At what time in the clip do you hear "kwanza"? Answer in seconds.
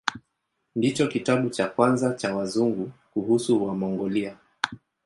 1.67-2.13